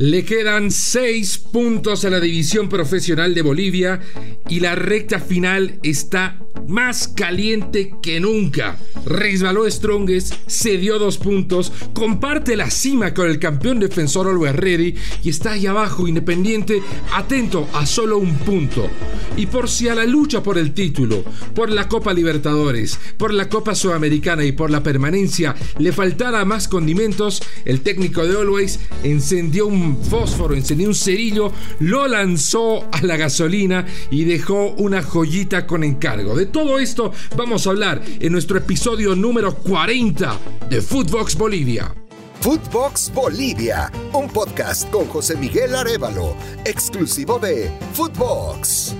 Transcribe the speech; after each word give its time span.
Le 0.00 0.24
quedan 0.24 0.70
seis 0.70 1.36
puntos 1.36 2.06
a 2.06 2.10
la 2.10 2.20
división 2.20 2.70
profesional 2.70 3.34
de 3.34 3.42
Bolivia 3.42 4.00
y 4.48 4.60
la 4.60 4.74
recta 4.74 5.20
final 5.20 5.78
está 5.82 6.38
más 6.68 7.08
caliente 7.08 7.94
que 8.00 8.18
nunca. 8.18 8.78
Resbaló 9.04 9.70
Strongest, 9.70 10.34
se 10.46 10.78
dio 10.78 10.98
dos 10.98 11.18
puntos, 11.18 11.72
comparte 11.92 12.56
la 12.56 12.70
cima 12.70 13.12
con 13.12 13.28
el 13.28 13.38
campeón 13.38 13.80
defensor 13.80 14.28
Always 14.28 14.56
Ready 14.56 14.94
y 15.22 15.30
está 15.30 15.52
ahí 15.52 15.66
abajo 15.66 16.06
Independiente, 16.06 16.82
atento 17.14 17.68
a 17.74 17.84
solo 17.86 18.18
un 18.18 18.34
punto. 18.38 18.88
Y 19.36 19.46
por 19.46 19.68
si 19.68 19.88
a 19.88 19.94
la 19.94 20.04
lucha 20.04 20.42
por 20.42 20.58
el 20.58 20.72
título, 20.72 21.24
por 21.54 21.70
la 21.70 21.88
Copa 21.88 22.12
Libertadores, 22.12 22.98
por 23.16 23.32
la 23.32 23.48
Copa 23.48 23.74
Sudamericana 23.74 24.44
y 24.44 24.52
por 24.52 24.70
la 24.70 24.82
permanencia 24.82 25.54
le 25.78 25.92
faltara 25.92 26.44
más 26.44 26.68
condimentos, 26.68 27.42
el 27.64 27.80
técnico 27.80 28.26
de 28.26 28.38
Always 28.38 28.80
encendió 29.02 29.66
un 29.66 29.89
fósforo, 29.96 30.54
encendió 30.54 30.88
un 30.88 30.94
cerillo, 30.94 31.52
lo 31.80 32.06
lanzó 32.08 32.86
a 32.92 33.02
la 33.02 33.16
gasolina 33.16 33.86
y 34.10 34.24
dejó 34.24 34.70
una 34.78 35.02
joyita 35.02 35.66
con 35.66 35.84
encargo. 35.84 36.34
De 36.34 36.46
todo 36.46 36.78
esto 36.78 37.12
vamos 37.36 37.66
a 37.66 37.70
hablar 37.70 38.02
en 38.20 38.32
nuestro 38.32 38.58
episodio 38.58 39.14
número 39.14 39.54
40 39.54 40.38
de 40.68 40.80
Footbox 40.80 41.36
Bolivia. 41.36 41.94
Footbox 42.40 43.12
Bolivia, 43.14 43.92
un 44.14 44.26
podcast 44.28 44.88
con 44.90 45.04
José 45.06 45.36
Miguel 45.36 45.74
Arevalo, 45.74 46.34
exclusivo 46.64 47.38
de 47.38 47.70
Footbox. 47.92 48.94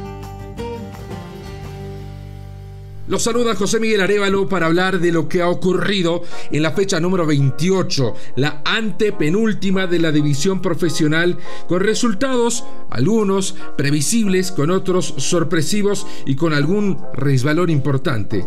Los 3.11 3.25
saluda 3.25 3.57
José 3.57 3.81
Miguel 3.81 4.03
Arevalo 4.03 4.49
para 4.49 4.67
hablar 4.67 5.01
de 5.01 5.11
lo 5.11 5.29
que 5.29 5.43
ha 5.43 5.49
ocurrido 5.49 6.23
en 6.53 6.63
la 6.63 6.71
fecha 6.71 7.01
número 7.01 7.27
28, 7.27 8.15
la 8.37 8.63
antepenúltima 8.65 9.89
de 9.89 9.99
la 9.99 10.13
división 10.13 10.63
profesional, 10.63 11.37
con 11.67 11.81
resultados, 11.81 12.63
algunos 12.89 13.57
previsibles, 13.77 14.53
con 14.53 14.71
otros 14.71 15.13
sorpresivos 15.17 16.07
y 16.25 16.37
con 16.37 16.53
algún 16.55 16.99
resbalón 17.13 17.71
importante. 17.71 18.47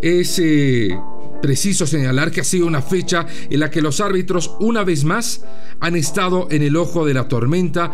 Es 0.00 0.38
eh, 0.38 0.96
preciso 1.42 1.84
señalar 1.84 2.30
que 2.30 2.42
ha 2.42 2.44
sido 2.44 2.68
una 2.68 2.82
fecha 2.82 3.26
en 3.50 3.58
la 3.58 3.68
que 3.68 3.82
los 3.82 4.00
árbitros, 4.00 4.52
una 4.60 4.84
vez 4.84 5.02
más, 5.02 5.44
han 5.80 5.96
estado 5.96 6.46
en 6.52 6.62
el 6.62 6.76
ojo 6.76 7.04
de 7.04 7.14
la 7.14 7.26
tormenta 7.26 7.90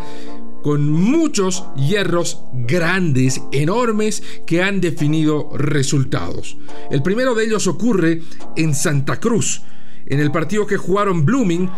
con 0.65 0.91
muchos 0.91 1.63
hierros 1.75 2.41
grandes, 2.51 3.39
enormes, 3.51 4.23
que 4.47 4.63
han 4.63 4.81
definido 4.81 5.51
resultados. 5.55 6.57
El 6.89 7.03
primero 7.03 7.35
de 7.35 7.45
ellos 7.45 7.67
ocurre 7.67 8.23
en 8.55 8.73
Santa 8.73 9.19
Cruz, 9.19 9.61
en 10.07 10.19
el 10.19 10.31
partido 10.31 10.65
que 10.65 10.77
jugaron 10.77 11.23
Blooming, 11.23 11.69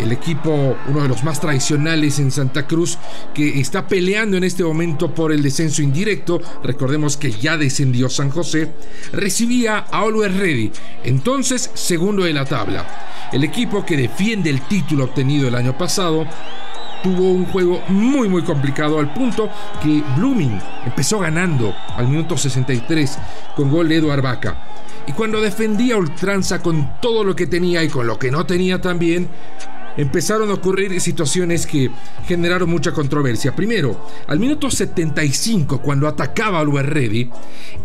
el 0.00 0.10
equipo, 0.10 0.76
uno 0.88 1.02
de 1.02 1.08
los 1.08 1.22
más 1.22 1.40
tradicionales 1.40 2.18
en 2.18 2.32
Santa 2.32 2.66
Cruz, 2.66 2.98
que 3.32 3.60
está 3.60 3.86
peleando 3.86 4.36
en 4.36 4.42
este 4.42 4.64
momento 4.64 5.14
por 5.14 5.30
el 5.30 5.40
descenso 5.40 5.80
indirecto, 5.80 6.42
recordemos 6.64 7.16
que 7.16 7.30
ya 7.30 7.56
descendió 7.56 8.08
San 8.08 8.30
José, 8.30 8.72
recibía 9.12 9.86
a 9.88 10.00
Always 10.00 10.36
Ready, 10.36 10.72
entonces 11.04 11.70
segundo 11.74 12.24
de 12.24 12.32
la 12.32 12.44
tabla. 12.44 13.28
El 13.32 13.44
equipo 13.44 13.86
que 13.86 13.96
defiende 13.96 14.50
el 14.50 14.62
título 14.62 15.04
obtenido 15.04 15.46
el 15.46 15.54
año 15.54 15.78
pasado 15.78 16.26
tuvo 17.02 17.32
un 17.32 17.46
juego 17.46 17.82
muy 17.88 18.28
muy 18.28 18.42
complicado 18.42 18.98
al 18.98 19.12
punto 19.12 19.48
que 19.82 20.02
Blooming 20.16 20.58
empezó 20.84 21.18
ganando 21.18 21.74
al 21.96 22.08
minuto 22.08 22.36
63 22.36 23.18
con 23.56 23.70
gol 23.70 23.88
de 23.88 23.96
Eduard 23.96 24.22
Vaca. 24.22 24.66
Y 25.06 25.12
cuando 25.12 25.40
defendía 25.40 25.96
ultranza 25.96 26.62
con 26.62 27.00
todo 27.00 27.24
lo 27.24 27.34
que 27.34 27.46
tenía 27.46 27.82
y 27.82 27.88
con 27.88 28.06
lo 28.06 28.18
que 28.18 28.30
no 28.30 28.46
tenía 28.46 28.80
también, 28.80 29.28
empezaron 29.96 30.50
a 30.50 30.54
ocurrir 30.54 31.00
situaciones 31.00 31.66
que 31.66 31.90
generaron 32.26 32.70
mucha 32.70 32.92
controversia. 32.92 33.54
Primero, 33.54 34.06
al 34.26 34.38
minuto 34.38 34.70
75, 34.70 35.82
cuando 35.82 36.08
atacaba 36.08 36.60
al 36.60 36.72
Ready, 36.72 37.30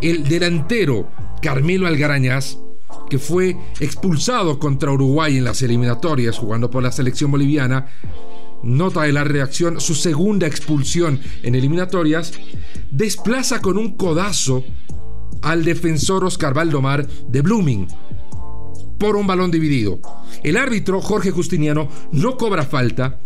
el 0.02 0.24
delantero 0.28 1.10
Carmelo 1.42 1.88
Algarañaz, 1.88 2.58
que 3.10 3.20
fue 3.20 3.58
expulsado 3.80 4.60
contra 4.60 4.92
Uruguay 4.92 5.38
en 5.38 5.44
las 5.44 5.62
eliminatorias 5.62 6.38
jugando 6.38 6.70
por 6.70 6.84
la 6.84 6.92
selección 6.92 7.32
boliviana, 7.32 7.88
nota 8.64 9.04
de 9.04 9.14
la 9.14 9.24
reacción, 9.24 9.80
su 9.80 9.96
segunda 9.96 10.48
expulsión 10.48 11.20
en 11.44 11.56
eliminatorias, 11.56 12.34
desplaza 12.92 13.62
con 13.62 13.78
un 13.78 13.96
codazo 13.96 14.64
al 15.42 15.64
defensor 15.64 16.26
Oscar 16.26 16.54
Valdomar 16.54 17.08
de 17.08 17.42
Blooming 17.42 17.88
por 18.98 19.16
un 19.16 19.28
balón 19.28 19.52
dividido. 19.52 20.00
El 20.44 20.58
árbitro 20.58 21.02
Jorge 21.02 21.32
Justiniano 21.32 21.90
no 22.12 22.38
cobra 22.38 22.64
falta 22.64 23.20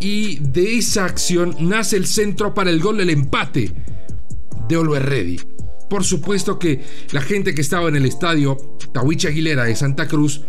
y 0.00 0.38
de 0.38 0.78
esa 0.78 1.04
acción 1.04 1.56
nace 1.60 1.96
el 1.96 2.06
centro 2.06 2.54
para 2.54 2.70
el 2.70 2.80
gol 2.80 2.98
del 2.98 3.10
empate 3.10 3.74
de 4.68 5.00
Ready. 5.00 5.40
Por 5.88 6.04
supuesto 6.04 6.58
que 6.58 6.82
la 7.12 7.22
gente 7.22 7.54
que 7.54 7.62
estaba 7.62 7.88
en 7.88 7.96
el 7.96 8.04
estadio 8.04 8.56
Tawiche 8.92 9.28
Aguilera 9.28 9.64
de 9.64 9.74
Santa 9.74 10.06
Cruz 10.06 10.42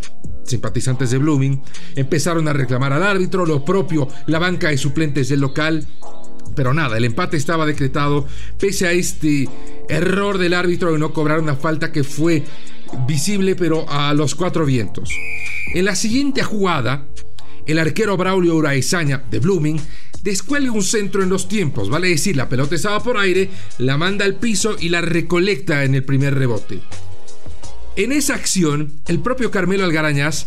simpatizantes 0.50 1.12
de 1.12 1.18
Blooming, 1.18 1.62
empezaron 1.96 2.48
a 2.48 2.54
reclamar 2.54 2.94
al 2.94 3.04
árbitro, 3.04 3.46
lo 3.46 3.64
propio 3.64 4.08
la 4.28 4.40
banca 4.40 4.70
de 4.70 4.78
suplentes 4.78 5.30
del 5.30 5.42
local. 5.42 5.86
Pero 6.56 6.74
nada, 6.74 6.98
el 6.98 7.06
empate 7.06 7.38
estaba 7.38 7.66
decretado 7.66 8.28
pese 8.59 8.88
a 8.88 8.92
este 8.92 9.48
error 9.88 10.38
del 10.38 10.54
árbitro 10.54 10.92
de 10.92 11.00
no 11.00 11.14
cobrar 11.14 11.40
una 11.40 11.56
falta 11.56 11.92
que 11.92 12.04
fue 12.04 12.44
visible 13.08 13.56
pero 13.56 13.88
a 13.90 14.14
los 14.14 14.36
cuatro 14.36 14.66
vientos. 14.66 15.09
En 15.74 15.86
la 15.86 15.96
siguiente 15.96 16.44
jugada, 16.44 17.06
el 17.66 17.80
arquero 17.80 18.18
Braulio 18.18 18.56
Uraizaña 18.56 19.24
de 19.30 19.40
Blooming 19.40 19.80
descuelga 20.24 20.72
un 20.72 20.84
centro 20.84 21.24
en 21.24 21.30
los 21.30 21.48
tiempos, 21.48 21.90
vale 21.90 22.09
decir, 22.09 22.36
la 22.36 22.50
pelota 22.50 22.76
estaba 22.76 23.02
por 23.02 23.18
aire, 23.18 23.50
la 23.78 23.98
manda 23.98 24.26
al 24.26 24.36
piso 24.36 24.76
y 24.80 24.90
la 24.90 25.02
recolecta 25.02 25.84
en 25.84 25.96
el 25.96 26.04
primer 26.04 26.36
rebote. 26.36 26.80
En 28.00 28.14
esa 28.14 28.34
acción, 28.34 28.94
el 29.08 29.20
propio 29.20 29.52
Carmelo 29.52 29.84
Algarañaz, 29.84 30.46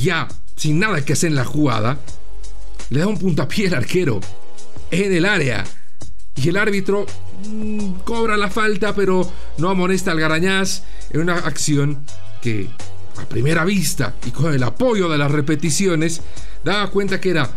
ya 0.00 0.26
sin 0.56 0.78
nada 0.78 1.04
que 1.04 1.12
hacer 1.12 1.28
en 1.28 1.34
la 1.34 1.44
jugada, 1.44 1.98
le 2.88 3.00
da 3.00 3.08
un 3.08 3.18
puntapié 3.18 3.68
al 3.68 3.74
arquero 3.74 4.20
en 4.90 5.12
el 5.12 5.26
área. 5.26 5.64
Y 6.34 6.48
el 6.48 6.56
árbitro 6.56 7.04
mm, 7.46 7.96
cobra 8.04 8.38
la 8.38 8.48
falta, 8.48 8.94
pero 8.94 9.30
no 9.58 9.68
amonesta 9.68 10.12
al 10.12 10.20
Garañaz 10.20 10.84
en 11.10 11.20
una 11.20 11.34
acción 11.40 12.06
que 12.40 12.70
a 13.20 13.26
primera 13.26 13.66
vista 13.66 14.14
y 14.26 14.30
con 14.30 14.54
el 14.54 14.62
apoyo 14.62 15.10
de 15.10 15.18
las 15.18 15.30
repeticiones 15.30 16.22
daba 16.64 16.88
cuenta 16.88 17.20
que 17.20 17.32
era 17.32 17.50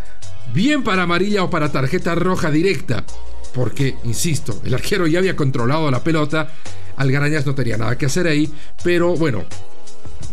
bien 0.54 0.84
para 0.84 1.04
amarilla 1.04 1.46
o 1.46 1.50
para 1.50 1.72
tarjeta 1.72 2.16
roja 2.16 2.52
directa. 2.52 3.06
Porque, 3.54 3.96
insisto, 4.04 4.60
el 4.66 4.74
arquero 4.74 5.08
ya 5.08 5.20
había 5.20 5.38
controlado 5.38 5.90
la 5.90 6.04
pelota 6.04 6.50
Algarañas 6.98 7.46
no 7.46 7.56
tenía 7.56 7.78
nada 7.78 7.98
que 7.98 8.06
hacer 8.06 8.28
ahí, 8.28 8.52
pero 8.84 9.16
bueno, 9.16 9.44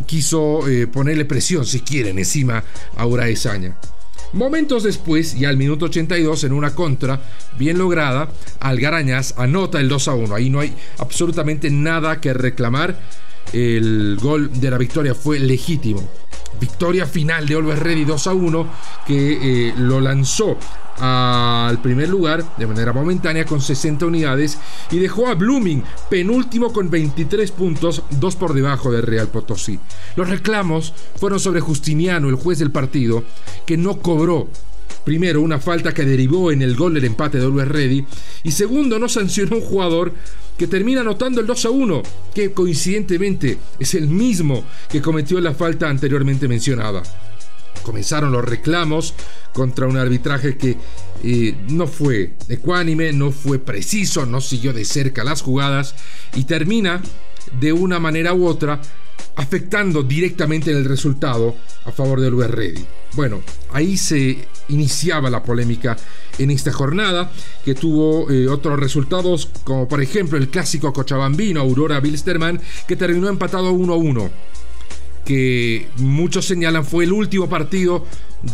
quiso 0.06 0.68
eh, 0.68 0.86
ponerle 0.86 1.24
presión, 1.24 1.64
si 1.66 1.80
quieren, 1.80 2.18
encima 2.18 2.64
a 2.96 3.06
Uraesaña. 3.06 3.76
Momentos 4.32 4.82
después, 4.82 5.38
ya 5.38 5.50
al 5.50 5.58
minuto 5.58 5.86
82, 5.86 6.44
en 6.44 6.52
una 6.52 6.74
contra 6.74 7.20
bien 7.58 7.76
lograda, 7.76 8.30
Algarañas 8.60 9.34
anota 9.36 9.78
el 9.78 9.90
2 9.90 10.08
a 10.08 10.14
1. 10.14 10.34
Ahí 10.34 10.48
no 10.48 10.60
hay 10.60 10.74
absolutamente 10.98 11.70
nada 11.70 12.18
que 12.20 12.32
reclamar. 12.32 12.98
El 13.52 14.16
gol 14.22 14.50
de 14.58 14.70
la 14.70 14.78
victoria 14.78 15.14
fue 15.14 15.38
legítimo. 15.38 16.08
Victoria 16.60 17.06
final 17.06 17.46
de 17.46 17.54
Always 17.54 17.78
Ready 17.78 18.04
2 18.04 18.26
a 18.26 18.34
1 18.34 18.66
que 19.06 19.68
eh, 19.68 19.74
lo 19.76 20.00
lanzó 20.00 20.56
al 20.98 21.80
primer 21.80 22.08
lugar 22.08 22.44
de 22.56 22.66
manera 22.66 22.92
momentánea 22.92 23.44
con 23.44 23.60
60 23.60 24.06
unidades 24.06 24.58
y 24.90 24.98
dejó 24.98 25.28
a 25.28 25.34
Blooming 25.34 25.82
penúltimo 26.10 26.72
con 26.72 26.90
23 26.90 27.50
puntos, 27.50 28.02
dos 28.10 28.36
por 28.36 28.52
debajo 28.52 28.92
de 28.92 29.00
Real 29.00 29.28
Potosí. 29.28 29.78
Los 30.16 30.28
reclamos 30.28 30.92
fueron 31.16 31.40
sobre 31.40 31.60
Justiniano, 31.60 32.28
el 32.28 32.36
juez 32.36 32.58
del 32.58 32.70
partido, 32.70 33.24
que 33.66 33.76
no 33.76 33.98
cobró 33.98 34.48
Primero, 35.04 35.40
una 35.40 35.58
falta 35.58 35.92
que 35.92 36.04
derivó 36.04 36.52
en 36.52 36.62
el 36.62 36.76
gol 36.76 36.94
del 36.94 37.04
empate 37.04 37.38
de 37.38 37.46
Always 37.46 37.68
Ready. 37.68 38.06
Y 38.44 38.52
segundo, 38.52 39.00
no 39.00 39.08
sancionó 39.08 39.56
un 39.56 39.62
jugador 39.62 40.12
que 40.56 40.66
termina 40.66 41.00
anotando 41.00 41.40
el 41.40 41.46
2 41.46 41.64
a 41.64 41.70
1, 41.70 42.02
que 42.34 42.52
coincidentemente 42.52 43.58
es 43.78 43.94
el 43.94 44.08
mismo 44.08 44.64
que 44.88 45.02
cometió 45.02 45.40
la 45.40 45.54
falta 45.54 45.88
anteriormente 45.88 46.48
mencionada. 46.48 47.02
Comenzaron 47.82 48.30
los 48.32 48.44
reclamos 48.44 49.14
contra 49.52 49.86
un 49.86 49.96
arbitraje 49.96 50.56
que 50.56 50.76
eh, 51.24 51.56
no 51.68 51.86
fue 51.86 52.34
ecuánime, 52.48 53.12
no 53.12 53.32
fue 53.32 53.58
preciso, 53.58 54.24
no 54.24 54.40
siguió 54.40 54.72
de 54.72 54.84
cerca 54.84 55.24
las 55.24 55.42
jugadas 55.42 55.94
y 56.34 56.44
termina 56.44 57.02
de 57.60 57.72
una 57.72 57.98
manera 57.98 58.34
u 58.34 58.46
otra 58.46 58.80
afectando 59.36 60.02
directamente 60.02 60.70
el 60.70 60.84
resultado 60.84 61.56
a 61.84 61.92
favor 61.92 62.20
del 62.20 62.32
Luis 62.32 62.50
Ready. 62.50 62.84
Bueno, 63.14 63.42
ahí 63.72 63.96
se 63.96 64.38
iniciaba 64.68 65.30
la 65.30 65.42
polémica 65.42 65.96
en 66.38 66.50
esta 66.50 66.72
jornada, 66.72 67.30
que 67.64 67.74
tuvo 67.74 68.30
eh, 68.30 68.48
otros 68.48 68.78
resultados, 68.78 69.50
como 69.64 69.86
por 69.86 70.02
ejemplo 70.02 70.38
el 70.38 70.48
clásico 70.48 70.92
cochabambino 70.92 71.60
Aurora 71.60 72.00
Bilsterman, 72.00 72.60
que 72.88 72.96
terminó 72.96 73.28
empatado 73.28 73.72
1-1 73.72 74.30
que 75.24 75.88
muchos 75.98 76.46
señalan 76.46 76.84
fue 76.84 77.04
el 77.04 77.12
último 77.12 77.48
partido 77.48 78.04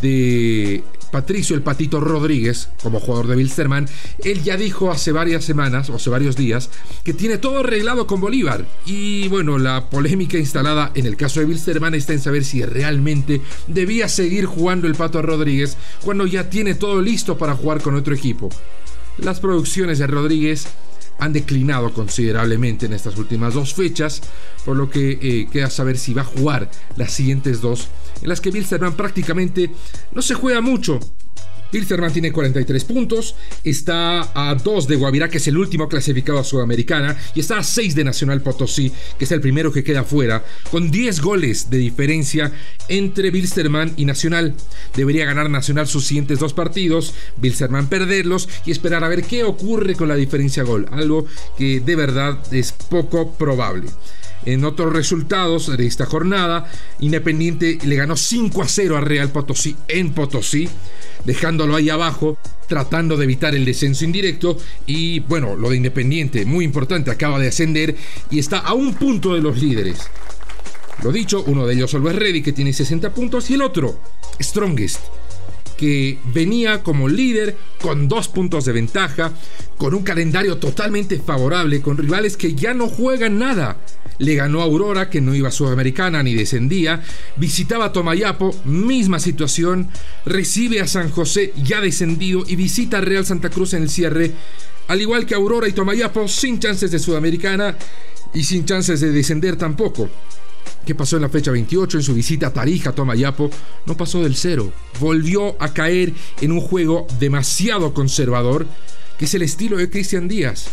de 0.02 0.84
Patricio 1.10 1.56
el 1.56 1.62
Patito 1.62 2.00
Rodríguez, 2.00 2.68
como 2.82 3.00
jugador 3.00 3.28
de 3.28 3.36
Wilstermann, 3.36 3.88
él 4.24 4.42
ya 4.42 4.56
dijo 4.56 4.90
hace 4.90 5.12
varias 5.12 5.44
semanas 5.44 5.90
o 5.90 5.96
hace 5.96 6.10
varios 6.10 6.36
días 6.36 6.70
que 7.04 7.14
tiene 7.14 7.38
todo 7.38 7.60
arreglado 7.60 8.06
con 8.06 8.20
Bolívar. 8.20 8.64
Y 8.86 9.28
bueno, 9.28 9.58
la 9.58 9.90
polémica 9.90 10.38
instalada 10.38 10.92
en 10.94 11.06
el 11.06 11.16
caso 11.16 11.40
de 11.40 11.46
Wilstermann 11.46 11.94
está 11.94 12.12
en 12.12 12.20
saber 12.20 12.44
si 12.44 12.62
realmente 12.62 13.40
debía 13.66 14.08
seguir 14.08 14.46
jugando 14.46 14.86
el 14.86 14.94
Pato 14.94 15.22
Rodríguez 15.22 15.76
cuando 16.04 16.26
ya 16.26 16.50
tiene 16.50 16.74
todo 16.74 17.00
listo 17.00 17.38
para 17.38 17.54
jugar 17.54 17.80
con 17.80 17.94
otro 17.94 18.14
equipo. 18.14 18.50
Las 19.18 19.40
producciones 19.40 19.98
de 19.98 20.06
Rodríguez 20.06 20.68
han 21.18 21.32
declinado 21.32 21.92
considerablemente 21.92 22.86
en 22.86 22.92
estas 22.92 23.16
últimas 23.16 23.54
dos 23.54 23.74
fechas, 23.74 24.22
por 24.64 24.76
lo 24.76 24.88
que 24.88 25.18
eh, 25.20 25.48
queda 25.50 25.70
saber 25.70 25.98
si 25.98 26.14
va 26.14 26.22
a 26.22 26.26
jugar 26.26 26.70
las 26.96 27.12
siguientes 27.12 27.60
dos, 27.60 27.88
en 28.22 28.28
las 28.28 28.40
que 28.40 28.50
Wilstermann 28.50 28.96
prácticamente 28.96 29.70
no 30.12 30.22
se 30.22 30.34
juega 30.34 30.60
mucho, 30.60 31.00
Wilstermann 31.72 32.12
tiene 32.12 32.32
43 32.32 32.84
puntos, 32.84 33.34
está 33.62 34.30
a 34.34 34.54
2 34.54 34.88
de 34.88 34.96
Guavirá, 34.96 35.28
que 35.28 35.38
es 35.38 35.46
el 35.48 35.58
último 35.58 35.88
clasificado 35.88 36.38
a 36.38 36.44
Sudamericana, 36.44 37.16
y 37.34 37.40
está 37.40 37.58
a 37.58 37.62
6 37.62 37.94
de 37.94 38.04
Nacional 38.04 38.40
Potosí, 38.40 38.92
que 39.18 39.24
es 39.24 39.32
el 39.32 39.40
primero 39.40 39.72
que 39.72 39.84
queda 39.84 40.04
fuera, 40.04 40.44
con 40.70 40.90
10 40.90 41.20
goles 41.20 41.70
de 41.70 41.78
diferencia 41.78 42.52
entre 42.88 43.30
Wilstermann 43.30 43.92
y 43.96 44.04
Nacional. 44.04 44.54
Debería 44.96 45.26
ganar 45.26 45.50
Nacional 45.50 45.86
sus 45.86 46.06
siguientes 46.06 46.38
dos 46.38 46.54
partidos, 46.54 47.14
Wilstermann 47.42 47.88
perderlos 47.88 48.48
y 48.64 48.70
esperar 48.70 49.04
a 49.04 49.08
ver 49.08 49.24
qué 49.24 49.44
ocurre 49.44 49.94
con 49.94 50.08
la 50.08 50.16
diferencia 50.16 50.62
gol, 50.62 50.86
algo 50.90 51.26
que 51.56 51.80
de 51.80 51.96
verdad 51.96 52.38
es 52.52 52.72
poco 52.72 53.32
probable. 53.32 53.88
En 54.44 54.64
otros 54.64 54.92
resultados 54.92 55.76
de 55.76 55.86
esta 55.86 56.06
jornada, 56.06 56.70
Independiente 57.00 57.78
le 57.84 57.96
ganó 57.96 58.16
5 58.16 58.62
a 58.62 58.68
0 58.68 58.96
a 58.96 59.00
Real 59.00 59.30
Potosí 59.30 59.76
en 59.88 60.14
Potosí 60.14 60.68
dejándolo 61.24 61.76
ahí 61.76 61.90
abajo, 61.90 62.38
tratando 62.68 63.16
de 63.16 63.24
evitar 63.24 63.54
el 63.54 63.64
descenso 63.64 64.04
indirecto. 64.04 64.58
Y 64.86 65.20
bueno, 65.20 65.56
lo 65.56 65.70
de 65.70 65.76
Independiente, 65.76 66.44
muy 66.44 66.64
importante, 66.64 67.10
acaba 67.10 67.38
de 67.38 67.48
ascender 67.48 67.96
y 68.30 68.38
está 68.38 68.58
a 68.58 68.74
un 68.74 68.94
punto 68.94 69.34
de 69.34 69.40
los 69.40 69.60
líderes. 69.60 69.98
Lo 71.02 71.12
dicho, 71.12 71.44
uno 71.46 71.66
de 71.66 71.74
ellos 71.74 71.94
Always 71.94 72.16
Ready, 72.16 72.42
que 72.42 72.52
tiene 72.52 72.72
60 72.72 73.14
puntos, 73.14 73.50
y 73.50 73.54
el 73.54 73.62
otro, 73.62 74.00
Strongest, 74.40 75.00
que 75.78 76.18
venía 76.34 76.82
como 76.82 77.08
líder 77.08 77.56
con 77.80 78.08
dos 78.08 78.28
puntos 78.28 78.66
de 78.66 78.72
ventaja, 78.72 79.32
con 79.78 79.94
un 79.94 80.02
calendario 80.02 80.58
totalmente 80.58 81.18
favorable, 81.18 81.80
con 81.80 81.96
rivales 81.96 82.36
que 82.36 82.54
ya 82.54 82.74
no 82.74 82.88
juegan 82.88 83.38
nada. 83.38 83.78
Le 84.18 84.34
ganó 84.34 84.60
a 84.60 84.64
Aurora, 84.64 85.08
que 85.08 85.20
no 85.20 85.34
iba 85.34 85.48
a 85.48 85.52
Sudamericana 85.52 86.22
ni 86.24 86.34
descendía, 86.34 87.02
visitaba 87.36 87.86
a 87.86 87.92
Tomayapo, 87.92 88.54
misma 88.64 89.20
situación, 89.20 89.88
recibe 90.26 90.80
a 90.80 90.88
San 90.88 91.10
José 91.10 91.54
ya 91.62 91.80
descendido 91.80 92.42
y 92.46 92.56
visita 92.56 92.98
a 92.98 93.00
Real 93.00 93.24
Santa 93.24 93.48
Cruz 93.48 93.74
en 93.74 93.84
el 93.84 93.90
cierre, 93.90 94.32
al 94.88 95.00
igual 95.00 95.24
que 95.24 95.36
Aurora 95.36 95.68
y 95.68 95.72
Tomayapo, 95.72 96.26
sin 96.26 96.58
chances 96.58 96.90
de 96.90 96.98
Sudamericana 96.98 97.76
y 98.34 98.42
sin 98.42 98.64
chances 98.64 99.00
de 99.00 99.12
descender 99.12 99.54
tampoco. 99.54 100.10
¿Qué 100.86 100.94
pasó 100.94 101.16
en 101.16 101.22
la 101.22 101.28
fecha 101.28 101.50
28 101.50 101.98
en 101.98 102.02
su 102.02 102.14
visita 102.14 102.48
a 102.48 102.52
Tarija, 102.52 102.92
Tomayapo? 102.92 103.50
No 103.86 103.96
pasó 103.96 104.22
del 104.22 104.36
cero. 104.36 104.72
Volvió 105.00 105.60
a 105.62 105.72
caer 105.72 106.12
en 106.40 106.52
un 106.52 106.60
juego 106.60 107.06
demasiado 107.18 107.92
conservador, 107.94 108.66
que 109.18 109.26
es 109.26 109.34
el 109.34 109.42
estilo 109.42 109.76
de 109.76 109.90
Cristian 109.90 110.28
Díaz 110.28 110.70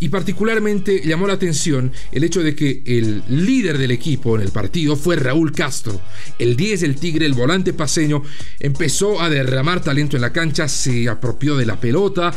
y 0.00 0.08
particularmente 0.08 1.02
llamó 1.04 1.26
la 1.26 1.34
atención 1.34 1.92
el 2.12 2.24
hecho 2.24 2.42
de 2.42 2.54
que 2.54 2.82
el 2.86 3.22
líder 3.28 3.78
del 3.78 3.90
equipo 3.90 4.36
en 4.36 4.42
el 4.42 4.50
partido 4.50 4.96
fue 4.96 5.16
Raúl 5.16 5.52
Castro. 5.52 6.00
El 6.38 6.56
10 6.56 6.80
del 6.82 6.96
Tigre, 6.96 7.26
el 7.26 7.34
volante 7.34 7.72
paseño, 7.72 8.22
empezó 8.60 9.20
a 9.20 9.28
derramar 9.28 9.82
talento 9.82 10.16
en 10.16 10.22
la 10.22 10.32
cancha, 10.32 10.68
se 10.68 11.08
apropió 11.08 11.56
de 11.56 11.66
la 11.66 11.80
pelota, 11.80 12.32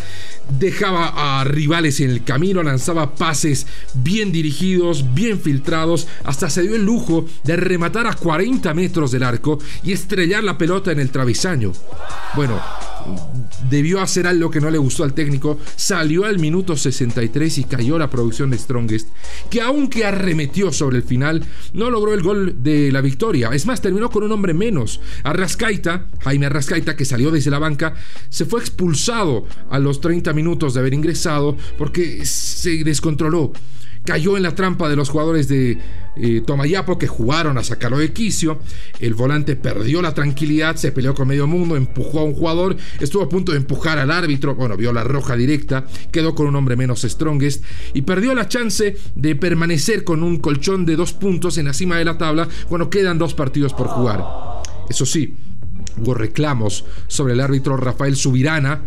dejaba 0.59 1.39
a 1.39 1.43
rivales 1.43 1.99
en 1.99 2.09
el 2.09 2.23
camino, 2.23 2.63
lanzaba 2.63 3.15
pases 3.15 3.67
bien 3.93 4.31
dirigidos, 4.31 5.13
bien 5.13 5.39
filtrados, 5.39 6.07
hasta 6.23 6.49
se 6.49 6.63
dio 6.63 6.75
el 6.75 6.85
lujo 6.85 7.25
de 7.43 7.55
rematar 7.55 8.07
a 8.07 8.13
40 8.13 8.73
metros 8.73 9.11
del 9.11 9.23
arco 9.23 9.59
y 9.83 9.91
estrellar 9.91 10.43
la 10.43 10.57
pelota 10.57 10.91
en 10.91 10.99
el 10.99 11.11
travesaño. 11.11 11.73
Bueno, 12.35 12.59
debió 13.69 14.01
hacer 14.01 14.27
algo 14.27 14.49
que 14.49 14.61
no 14.61 14.69
le 14.69 14.77
gustó 14.77 15.03
al 15.03 15.13
técnico, 15.13 15.59
salió 15.75 16.25
al 16.25 16.39
minuto 16.39 16.75
63 16.75 17.50
y 17.57 17.63
cayó 17.63 17.97
la 17.97 18.09
producción 18.09 18.49
de 18.49 18.57
Strongest, 18.57 19.09
que 19.49 19.61
aunque 19.61 20.05
arremetió 20.05 20.71
sobre 20.71 20.97
el 20.97 21.03
final, 21.03 21.43
no 21.73 21.89
logró 21.89 22.13
el 22.13 22.21
gol 22.21 22.55
de 22.63 22.91
la 22.91 23.01
victoria. 23.01 23.49
Es 23.53 23.65
más, 23.65 23.81
terminó 23.81 24.09
con 24.09 24.23
un 24.23 24.31
hombre 24.31 24.53
menos. 24.53 25.01
Arrascaita, 25.23 26.07
Jaime 26.19 26.47
Arrascaita, 26.47 26.95
que 26.95 27.05
salió 27.05 27.31
desde 27.31 27.51
la 27.51 27.59
banca, 27.59 27.93
se 28.29 28.45
fue 28.45 28.59
expulsado 28.59 29.45
a 29.69 29.79
los 29.79 30.01
30 30.01 30.33
minutos 30.33 30.73
de 30.73 30.79
haber 30.79 30.93
ingresado 30.93 31.57
porque 31.77 32.25
se 32.25 32.83
descontroló 32.83 33.53
cayó 34.03 34.35
en 34.35 34.43
la 34.43 34.55
trampa 34.55 34.89
de 34.89 34.95
los 34.95 35.09
jugadores 35.09 35.47
de 35.47 35.77
eh, 36.15 36.41
Tomayapo 36.45 36.97
que 36.97 37.07
jugaron 37.07 37.57
a 37.57 37.63
sacarlo 37.63 37.97
de 37.97 38.11
quicio. 38.11 38.59
El 38.99 39.13
volante 39.13 39.55
perdió 39.55 40.01
la 40.01 40.13
tranquilidad, 40.13 40.75
se 40.75 40.91
peleó 40.91 41.13
con 41.13 41.27
medio 41.27 41.47
mundo, 41.47 41.75
empujó 41.75 42.19
a 42.19 42.23
un 42.23 42.33
jugador, 42.33 42.75
estuvo 42.99 43.23
a 43.23 43.29
punto 43.29 43.51
de 43.51 43.59
empujar 43.59 43.97
al 43.99 44.11
árbitro, 44.11 44.55
bueno, 44.55 44.77
vio 44.77 44.93
la 44.93 45.03
roja 45.03 45.35
directa, 45.35 45.85
quedó 46.11 46.35
con 46.35 46.47
un 46.47 46.55
hombre 46.55 46.75
menos 46.75 47.01
strongest 47.01 47.63
y 47.93 48.01
perdió 48.01 48.35
la 48.35 48.47
chance 48.47 48.95
de 49.15 49.35
permanecer 49.35 50.03
con 50.03 50.23
un 50.23 50.39
colchón 50.39 50.85
de 50.85 50.95
dos 50.95 51.13
puntos 51.13 51.57
en 51.57 51.65
la 51.65 51.73
cima 51.73 51.97
de 51.97 52.05
la 52.05 52.17
tabla 52.17 52.47
cuando 52.67 52.89
quedan 52.89 53.17
dos 53.17 53.33
partidos 53.33 53.73
por 53.73 53.87
jugar. 53.87 54.23
Eso 54.89 55.05
sí, 55.05 55.35
hubo 55.97 56.13
reclamos 56.13 56.85
sobre 57.07 57.33
el 57.33 57.39
árbitro 57.39 57.77
Rafael 57.77 58.15
Subirana 58.15 58.81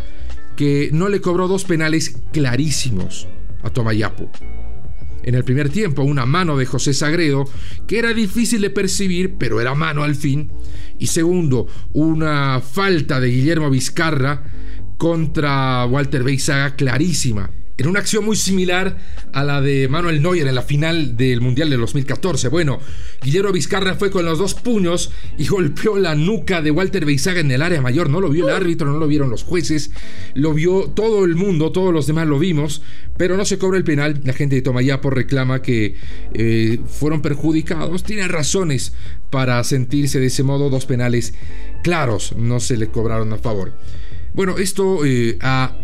que 0.56 0.90
no 0.92 1.08
le 1.08 1.20
cobró 1.20 1.48
dos 1.48 1.64
penales 1.64 2.16
clarísimos 2.32 3.26
a 3.62 3.70
Tomayapo 3.70 4.30
en 5.24 5.34
el 5.34 5.44
primer 5.44 5.68
tiempo 5.70 6.02
una 6.02 6.26
mano 6.26 6.56
de 6.56 6.66
José 6.66 6.94
Sagredo, 6.94 7.44
que 7.86 7.98
era 7.98 8.14
difícil 8.14 8.60
de 8.60 8.70
percibir, 8.70 9.34
pero 9.38 9.60
era 9.60 9.74
mano 9.74 10.04
al 10.04 10.14
fin. 10.14 10.52
Y 10.98 11.08
segundo, 11.08 11.66
una 11.92 12.60
falta 12.60 13.20
de 13.20 13.28
Guillermo 13.28 13.70
Vizcarra 13.70 14.44
contra 14.98 15.84
Walter 15.86 16.22
Beizaga 16.22 16.76
clarísima 16.76 17.50
en 17.76 17.88
una 17.88 17.98
acción 17.98 18.24
muy 18.24 18.36
similar 18.36 18.96
a 19.32 19.42
la 19.42 19.60
de 19.60 19.88
Manuel 19.88 20.22
Neuer 20.22 20.46
en 20.46 20.54
la 20.54 20.62
final 20.62 21.16
del 21.16 21.40
Mundial 21.40 21.70
de 21.70 21.76
2014. 21.76 22.48
Bueno, 22.48 22.78
Guillermo 23.20 23.52
Vizcarra 23.52 23.94
fue 23.94 24.10
con 24.10 24.24
los 24.24 24.38
dos 24.38 24.54
puños 24.54 25.10
y 25.36 25.46
golpeó 25.46 25.98
la 25.98 26.14
nuca 26.14 26.62
de 26.62 26.70
Walter 26.70 27.04
Beizaga 27.04 27.40
en 27.40 27.50
el 27.50 27.62
área 27.62 27.80
mayor. 27.80 28.10
No 28.10 28.20
lo 28.20 28.30
vio 28.30 28.48
el 28.48 28.54
árbitro, 28.54 28.92
no 28.92 28.98
lo 28.98 29.08
vieron 29.08 29.28
los 29.28 29.42
jueces, 29.42 29.90
lo 30.34 30.54
vio 30.54 30.92
todo 30.94 31.24
el 31.24 31.34
mundo, 31.34 31.72
todos 31.72 31.92
los 31.92 32.06
demás 32.06 32.28
lo 32.28 32.38
vimos, 32.38 32.82
pero 33.16 33.36
no 33.36 33.44
se 33.44 33.58
cobra 33.58 33.76
el 33.76 33.84
penal. 33.84 34.20
La 34.24 34.34
gente 34.34 34.54
de 34.54 34.62
Tomayapo 34.62 35.10
reclama 35.10 35.60
que 35.60 35.96
eh, 36.32 36.78
fueron 36.86 37.22
perjudicados. 37.22 38.04
Tiene 38.04 38.28
razones 38.28 38.92
para 39.30 39.62
sentirse 39.64 40.20
de 40.20 40.26
ese 40.26 40.44
modo 40.44 40.70
dos 40.70 40.86
penales 40.86 41.34
claros, 41.82 42.34
no 42.36 42.60
se 42.60 42.76
le 42.76 42.86
cobraron 42.86 43.32
a 43.32 43.38
favor. 43.38 43.72
Bueno, 44.32 44.58
esto 44.58 45.04
eh, 45.04 45.38
ha 45.40 45.76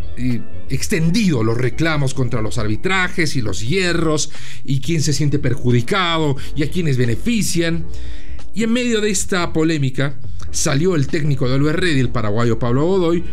extendido 0.70 1.42
los 1.42 1.58
reclamos 1.58 2.14
contra 2.14 2.40
los 2.40 2.58
arbitrajes 2.58 3.36
y 3.36 3.42
los 3.42 3.60
hierros 3.60 4.30
y 4.64 4.80
quién 4.80 5.02
se 5.02 5.12
siente 5.12 5.38
perjudicado 5.38 6.36
y 6.54 6.62
a 6.62 6.70
quienes 6.70 6.96
benefician. 6.96 7.86
Y 8.54 8.62
en 8.64 8.72
medio 8.72 9.00
de 9.00 9.10
esta 9.10 9.52
polémica 9.52 10.18
salió 10.50 10.94
el 10.96 11.06
técnico 11.06 11.48
de 11.48 11.54
Oliver 11.54 11.80
Ready, 11.80 12.00
el 12.00 12.10
paraguayo 12.10 12.58
Pablo 12.58 12.86
Godoy, 12.86 13.24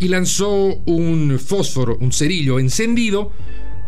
y 0.00 0.08
lanzó 0.08 0.76
un 0.86 1.38
fósforo, 1.38 1.96
un 2.00 2.12
cerillo 2.12 2.58
encendido 2.58 3.32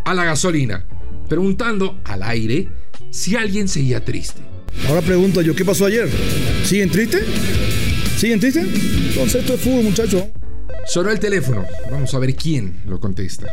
a 0.04 0.14
la 0.14 0.24
gasolina, 0.24 0.84
preguntando 1.28 2.00
al 2.04 2.22
aire 2.22 2.68
si 3.10 3.34
alguien 3.34 3.68
seguía 3.68 4.04
triste. 4.04 4.40
Ahora 4.88 5.00
pregunto 5.00 5.42
yo, 5.42 5.54
¿qué 5.54 5.64
pasó 5.64 5.86
ayer? 5.86 6.08
¿Siguen 6.64 6.90
triste? 6.90 7.18
¿Siguen 8.16 8.38
triste? 8.38 8.60
Entonces 8.60 9.36
esto 9.36 9.54
es 9.54 9.60
fútbol, 9.60 9.84
muchachos. 9.84 10.24
Sonó 10.86 11.10
el 11.10 11.18
teléfono. 11.18 11.64
Vamos 11.90 12.14
a 12.14 12.18
ver 12.18 12.34
quién 12.34 12.82
lo 12.86 13.00
contesta. 13.00 13.48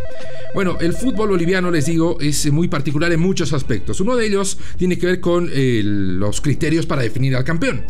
Bueno, 0.53 0.77
el 0.79 0.93
fútbol 0.93 1.29
boliviano, 1.29 1.71
les 1.71 1.87
digo, 1.87 2.17
es 2.21 2.51
muy 2.51 2.67
particular 2.67 3.11
en 3.11 3.19
muchos 3.19 3.53
aspectos. 3.53 3.99
Uno 3.99 4.15
de 4.15 4.27
ellos 4.27 4.59
tiene 4.77 4.97
que 4.97 5.07
ver 5.07 5.19
con 5.19 5.49
eh, 5.51 5.81
los 5.83 6.41
criterios 6.41 6.85
para 6.85 7.01
definir 7.01 7.35
al 7.35 7.43
campeón. 7.43 7.85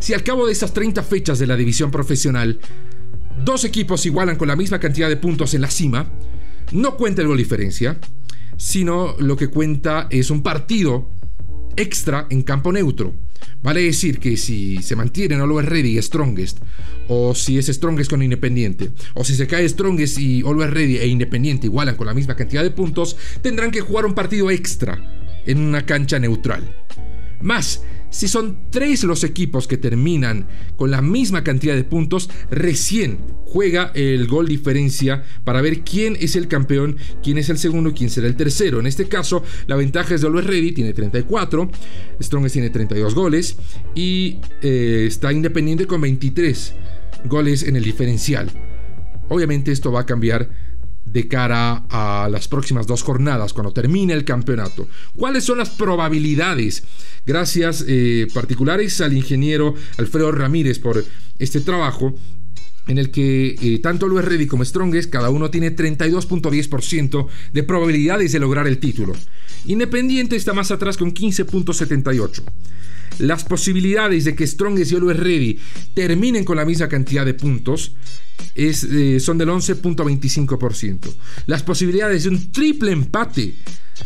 Si 0.00 0.14
al 0.14 0.24
cabo 0.24 0.46
de 0.46 0.52
estas 0.52 0.72
30 0.72 1.02
fechas 1.04 1.38
de 1.38 1.46
la 1.46 1.56
división 1.56 1.90
profesional, 1.90 2.58
dos 3.44 3.64
equipos 3.64 4.04
igualan 4.04 4.36
con 4.36 4.48
la 4.48 4.56
misma 4.56 4.80
cantidad 4.80 5.08
de 5.08 5.16
puntos 5.16 5.54
en 5.54 5.60
la 5.60 5.70
cima, 5.70 6.10
no 6.72 6.96
cuenta 6.96 7.22
el 7.22 7.28
gol 7.28 7.38
diferencia, 7.38 7.98
sino 8.56 9.14
lo 9.18 9.36
que 9.36 9.48
cuenta 9.48 10.08
es 10.10 10.30
un 10.30 10.42
partido 10.42 11.08
extra 11.76 12.26
en 12.30 12.42
campo 12.42 12.72
neutro. 12.72 13.14
Vale 13.62 13.82
decir 13.82 14.18
que 14.18 14.36
si 14.36 14.82
se 14.82 14.96
mantiene 14.96 15.34
Always 15.34 15.66
Ready 15.66 15.98
y 15.98 16.02
Strongest, 16.02 16.58
o 17.08 17.34
si 17.34 17.58
es 17.58 17.66
Strongest 17.66 18.10
con 18.10 18.22
Independiente, 18.22 18.90
o 19.14 19.24
si 19.24 19.34
se 19.34 19.46
cae 19.46 19.68
Strongest 19.68 20.18
y 20.18 20.42
Always 20.42 20.70
Ready 20.70 20.98
e 20.98 21.06
Independiente 21.06 21.66
igualan 21.66 21.96
con 21.96 22.06
la 22.06 22.14
misma 22.14 22.36
cantidad 22.36 22.62
de 22.62 22.70
puntos, 22.70 23.16
tendrán 23.42 23.70
que 23.70 23.80
jugar 23.80 24.06
un 24.06 24.14
partido 24.14 24.50
extra 24.50 25.02
en 25.46 25.58
una 25.58 25.84
cancha 25.84 26.18
neutral. 26.18 26.76
Más, 27.40 27.82
Si 28.10 28.26
son 28.26 28.70
tres 28.70 29.04
los 29.04 29.22
equipos 29.24 29.66
que 29.68 29.76
terminan 29.76 30.46
con 30.76 30.90
la 30.90 31.02
misma 31.02 31.44
cantidad 31.44 31.74
de 31.74 31.84
puntos, 31.84 32.30
recién 32.50 33.18
juega 33.44 33.92
el 33.94 34.26
gol 34.26 34.46
diferencia 34.46 35.24
para 35.44 35.60
ver 35.60 35.80
quién 35.80 36.16
es 36.20 36.36
el 36.36 36.48
campeón, 36.48 36.96
quién 37.22 37.38
es 37.38 37.48
el 37.48 37.58
segundo 37.58 37.92
quién 37.94 38.10
será 38.10 38.26
el 38.26 38.36
tercero. 38.36 38.80
En 38.80 38.86
este 38.86 39.08
caso, 39.08 39.42
la 39.66 39.76
ventaja 39.76 40.14
es 40.14 40.20
de 40.20 40.26
Always 40.26 40.46
Ready, 40.46 40.72
tiene 40.72 40.92
34, 40.92 41.70
Strongest 42.20 42.52
tiene 42.54 42.70
32 42.70 43.14
goles 43.14 43.56
y 43.94 44.38
eh, 44.62 45.04
está 45.06 45.32
Independiente 45.32 45.86
con 45.86 46.00
23 46.00 46.74
goles 47.26 47.62
en 47.62 47.76
el 47.76 47.84
diferencial. 47.84 48.50
Obviamente 49.28 49.72
esto 49.72 49.92
va 49.92 50.00
a 50.00 50.06
cambiar 50.06 50.48
de 51.12 51.28
cara 51.28 51.84
a 51.88 52.28
las 52.30 52.48
próximas 52.48 52.86
dos 52.86 53.02
jornadas, 53.02 53.52
cuando 53.52 53.72
termine 53.72 54.12
el 54.12 54.24
campeonato. 54.24 54.88
¿Cuáles 55.16 55.44
son 55.44 55.58
las 55.58 55.70
probabilidades? 55.70 56.84
Gracias 57.26 57.84
eh, 57.86 58.26
particulares 58.32 59.00
al 59.00 59.12
ingeniero 59.12 59.74
Alfredo 59.96 60.32
Ramírez 60.32 60.78
por 60.78 61.04
este 61.38 61.60
trabajo 61.60 62.14
en 62.88 62.98
el 62.98 63.10
que 63.10 63.54
eh, 63.60 63.78
tanto 63.80 64.08
Luis 64.08 64.24
Reddy 64.24 64.46
como 64.46 64.64
Strongest, 64.64 65.10
cada 65.10 65.30
uno 65.30 65.50
tiene 65.50 65.76
32.10% 65.76 67.28
de 67.52 67.62
probabilidades 67.62 68.32
de 68.32 68.38
lograr 68.38 68.66
el 68.66 68.78
título. 68.78 69.12
Independiente 69.66 70.36
está 70.36 70.54
más 70.54 70.70
atrás 70.70 70.96
con 70.96 71.12
15.78%. 71.12 72.44
Las 73.18 73.44
posibilidades 73.44 74.24
de 74.24 74.34
que 74.34 74.46
Strongest 74.46 74.92
y 74.92 74.96
Always 74.96 75.18
Ready 75.18 75.58
terminen 75.94 76.44
con 76.44 76.56
la 76.56 76.64
misma 76.64 76.88
cantidad 76.88 77.24
de 77.24 77.34
puntos 77.34 77.92
eh, 78.54 79.20
son 79.20 79.38
del 79.38 79.48
11.25%. 79.48 81.12
Las 81.46 81.62
posibilidades 81.62 82.24
de 82.24 82.30
un 82.30 82.52
triple 82.52 82.92
empate 82.92 83.54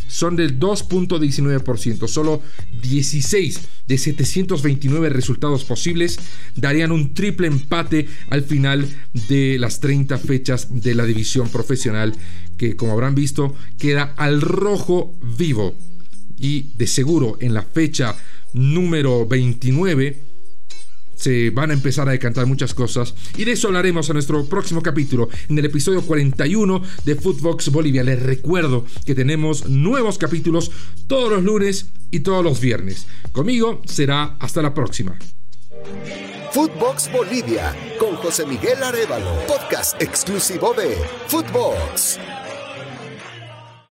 son 0.08 0.36
del 0.36 0.58
2.19%. 0.58 2.06
Solo 2.08 2.42
16 2.80 3.60
de 3.86 3.98
729 3.98 5.08
resultados 5.08 5.64
posibles 5.64 6.18
darían 6.56 6.92
un 6.92 7.14
triple 7.14 7.46
empate 7.46 8.08
al 8.30 8.42
final 8.42 8.88
de 9.28 9.58
las 9.58 9.80
30 9.80 10.18
fechas 10.18 10.68
de 10.70 10.94
la 10.94 11.04
división 11.04 11.48
profesional 11.48 12.14
que 12.56 12.76
como 12.76 12.92
habrán 12.92 13.14
visto 13.14 13.54
queda 13.78 14.14
al 14.16 14.40
rojo 14.40 15.14
vivo. 15.36 15.74
Y 16.38 16.72
de 16.76 16.88
seguro 16.88 17.36
en 17.40 17.54
la 17.54 17.62
fecha 17.62 18.16
número 18.52 19.26
29 19.26 20.32
se 21.22 21.50
van 21.50 21.70
a 21.70 21.74
empezar 21.74 22.08
a 22.08 22.12
decantar 22.12 22.46
muchas 22.46 22.74
cosas 22.74 23.14
y 23.36 23.44
de 23.44 23.52
eso 23.52 23.68
hablaremos 23.68 24.08
en 24.08 24.14
nuestro 24.14 24.44
próximo 24.46 24.82
capítulo, 24.82 25.28
en 25.48 25.56
el 25.56 25.66
episodio 25.66 26.02
41 26.02 26.82
de 27.04 27.14
Footbox 27.14 27.70
Bolivia. 27.70 28.02
Les 28.02 28.20
recuerdo 28.20 28.84
que 29.06 29.14
tenemos 29.14 29.68
nuevos 29.68 30.18
capítulos 30.18 30.72
todos 31.06 31.30
los 31.30 31.44
lunes 31.44 31.90
y 32.10 32.20
todos 32.20 32.42
los 32.42 32.60
viernes. 32.60 33.06
Conmigo 33.30 33.82
será 33.84 34.36
hasta 34.40 34.62
la 34.62 34.74
próxima. 34.74 35.16
Footbox 36.52 37.10
Bolivia 37.12 37.74
con 37.98 38.16
José 38.16 38.44
Miguel 38.44 38.82
Arevalo, 38.82 39.46
podcast 39.46 40.00
exclusivo 40.02 40.74
de 40.74 40.96
Footbox. 41.28 42.18